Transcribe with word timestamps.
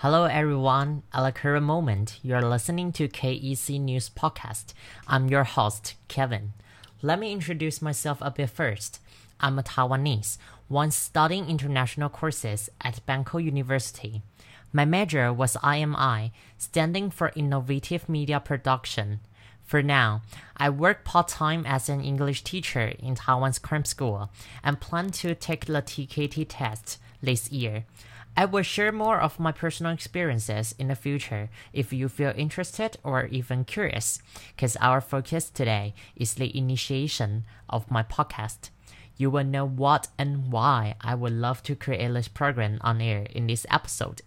Hello, 0.00 0.24
everyone. 0.24 1.04
At 1.14 1.24
the 1.24 1.32
current 1.32 1.64
moment, 1.64 2.20
you're 2.22 2.42
listening 2.42 2.92
to 2.92 3.08
KEC 3.08 3.80
News 3.80 4.10
Podcast. 4.10 4.74
I'm 5.08 5.28
your 5.28 5.44
host, 5.44 5.94
Kevin. 6.06 6.52
Let 7.00 7.18
me 7.18 7.32
introduce 7.32 7.80
myself 7.80 8.18
a 8.20 8.30
bit 8.30 8.50
first. 8.50 9.00
I'm 9.40 9.58
a 9.58 9.62
Taiwanese, 9.62 10.36
once 10.68 10.96
studying 10.96 11.48
international 11.48 12.10
courses 12.10 12.68
at 12.82 13.06
Banko 13.06 13.38
University. 13.38 14.20
My 14.70 14.84
major 14.84 15.32
was 15.32 15.56
IMI, 15.64 16.30
standing 16.58 17.08
for 17.08 17.32
Innovative 17.34 18.06
Media 18.06 18.38
Production. 18.38 19.20
For 19.64 19.82
now, 19.82 20.20
I 20.58 20.68
work 20.68 21.04
part 21.04 21.28
time 21.28 21.64
as 21.64 21.88
an 21.88 22.02
English 22.02 22.44
teacher 22.44 22.92
in 22.98 23.14
Taiwan's 23.14 23.58
cram 23.58 23.86
school 23.86 24.28
and 24.62 24.78
plan 24.78 25.10
to 25.12 25.34
take 25.34 25.64
the 25.64 25.80
TKT 25.80 26.44
test 26.50 26.98
this 27.22 27.50
year. 27.50 27.86
I 28.38 28.44
will 28.44 28.62
share 28.62 28.92
more 28.92 29.18
of 29.18 29.40
my 29.40 29.50
personal 29.50 29.92
experiences 29.92 30.74
in 30.78 30.88
the 30.88 30.94
future 30.94 31.48
if 31.72 31.90
you 31.90 32.10
feel 32.10 32.34
interested 32.36 32.98
or 33.02 33.24
even 33.26 33.64
curious, 33.64 34.20
because 34.54 34.76
our 34.76 35.00
focus 35.00 35.48
today 35.48 35.94
is 36.16 36.34
the 36.34 36.54
initiation 36.54 37.44
of 37.70 37.90
my 37.90 38.02
podcast. 38.02 38.68
You 39.16 39.30
will 39.30 39.44
know 39.44 39.64
what 39.64 40.08
and 40.18 40.52
why 40.52 40.96
I 41.00 41.14
would 41.14 41.32
love 41.32 41.62
to 41.62 41.74
create 41.74 42.12
this 42.12 42.28
program 42.28 42.76
on 42.82 43.00
air 43.00 43.26
in 43.30 43.46
this 43.46 43.64
episode. 43.70 44.20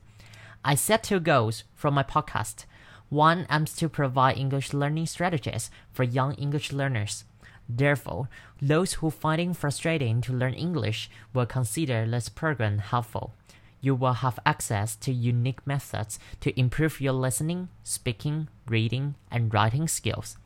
I 0.66 0.73
set 0.73 1.03
two 1.03 1.20
goals 1.20 1.64
for 1.76 1.91
my 1.91 2.02
podcast. 2.02 2.66
One 3.09 3.45
aims 3.52 3.76
to 3.76 3.88
provide 3.88 4.39
English 4.39 4.73
learning 4.73 5.05
strategies 5.05 5.70
for 5.91 6.02
young 6.02 6.34
English 6.34 6.72
learners. 6.72 7.26
Therefore, 7.70 8.28
those 8.59 8.94
who 8.94 9.12
find 9.12 9.39
it 9.39 9.55
frustrating 9.55 10.22
to 10.22 10.34
learn 10.34 10.55
English 10.55 11.12
will 11.31 11.45
consider 11.45 12.08
this 12.08 12.28
program 12.28 12.80
helpful 12.80 13.36
you 13.81 13.95
will 13.95 14.13
have 14.13 14.39
access 14.45 14.95
to 14.97 15.11
unique 15.11 15.65
methods 15.65 16.19
to 16.41 16.57
improve 16.59 17.01
your 17.01 17.13
listening, 17.13 17.69
speaking, 17.83 18.47
reading, 18.67 19.16
and 19.31 19.53
writing 19.53 19.88
skills. 19.88 20.38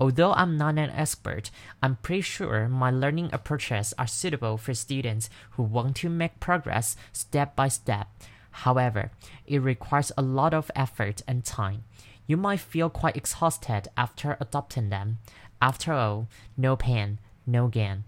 Although 0.00 0.32
I'm 0.32 0.56
not 0.56 0.78
an 0.78 0.90
expert, 0.90 1.50
I'm 1.82 1.96
pretty 1.96 2.22
sure 2.22 2.68
my 2.68 2.90
learning 2.90 3.30
approaches 3.34 3.92
are 3.98 4.06
suitable 4.06 4.56
for 4.56 4.72
students 4.72 5.28
who 5.50 5.62
want 5.62 5.96
to 5.96 6.08
make 6.08 6.40
progress 6.40 6.96
step 7.12 7.54
by 7.54 7.68
step. 7.68 8.08
However, 8.50 9.10
it 9.46 9.58
requires 9.58 10.10
a 10.16 10.22
lot 10.22 10.54
of 10.54 10.70
effort 10.74 11.22
and 11.28 11.44
time. 11.44 11.84
You 12.26 12.38
might 12.38 12.60
feel 12.60 12.88
quite 12.88 13.16
exhausted 13.16 13.88
after 13.96 14.38
adopting 14.40 14.88
them. 14.88 15.18
After 15.60 15.92
all, 15.92 16.28
no 16.56 16.76
pain, 16.76 17.18
no 17.46 17.68
gain. 17.68 18.04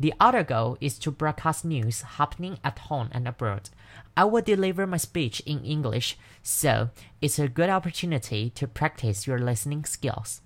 The 0.00 0.14
other 0.18 0.42
goal 0.42 0.78
is 0.80 0.98
to 1.00 1.10
broadcast 1.10 1.62
news 1.62 2.00
happening 2.00 2.58
at 2.64 2.78
home 2.78 3.10
and 3.12 3.28
abroad. 3.28 3.68
I 4.16 4.24
will 4.24 4.40
deliver 4.40 4.86
my 4.86 4.96
speech 4.96 5.40
in 5.40 5.62
English, 5.62 6.16
so 6.42 6.88
it's 7.20 7.38
a 7.38 7.48
good 7.48 7.68
opportunity 7.68 8.48
to 8.54 8.66
practice 8.66 9.26
your 9.26 9.38
listening 9.38 9.84
skills. 9.84 10.40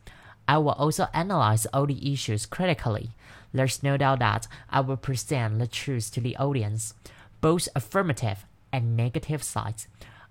I 0.49 0.59
will 0.59 0.73
also 0.73 1.07
analyze 1.15 1.67
all 1.67 1.87
the 1.87 2.13
issues 2.13 2.47
critically. 2.47 3.11
There's 3.53 3.81
no 3.81 3.97
doubt 3.97 4.19
that 4.19 4.49
I 4.71 4.81
will 4.81 4.97
present 4.97 5.61
the 5.61 5.69
truth 5.69 6.11
to 6.15 6.21
the 6.21 6.37
audience, 6.37 6.95
both 7.41 7.69
affirmative 7.77 8.45
and 8.73 8.97
negative 8.97 9.45
sides. 9.45 9.87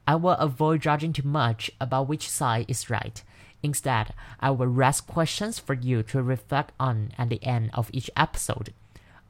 I 0.05 0.15
will 0.15 0.31
avoid 0.31 0.81
judging 0.81 1.13
too 1.13 1.25
much 1.25 1.71
about 1.79 2.09
which 2.09 2.29
side 2.29 2.65
is 2.67 2.89
right. 2.89 3.23
Instead, 3.63 4.13
I 4.41 4.51
will 4.51 4.83
ask 4.83 5.07
questions 5.07 5.59
for 5.59 5.75
you 5.75 6.03
to 6.03 6.21
reflect 6.21 6.73
on 6.77 7.13
at 7.17 7.29
the 7.29 7.41
end 7.41 7.71
of 7.73 7.89
each 7.93 8.11
episode. 8.17 8.73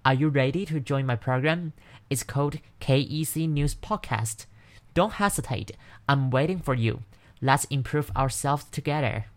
Are 0.06 0.14
you 0.14 0.28
ready 0.28 0.66
to 0.66 0.82
join 0.82 1.06
my 1.06 1.16
program? 1.16 1.72
It's 2.10 2.24
called 2.24 2.60
KEC 2.82 3.48
News 3.48 3.74
Podcast. 3.74 4.48
Don't 4.94 5.14
hesitate. 5.14 5.72
I'm 6.10 6.30
waiting 6.30 6.60
for 6.60 6.74
you. 6.74 7.04
Let's 7.42 7.64
improve 7.66 8.12
ourselves 8.14 8.66
together. 8.66 9.28